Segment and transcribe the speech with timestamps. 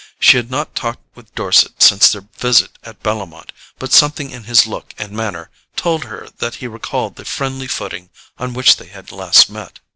[0.19, 4.65] She had not talked with Dorset since their visit at Bellomont, but something in his
[4.65, 8.09] look and manner told her that he recalled the friendly footing
[8.39, 9.79] on which they had last met.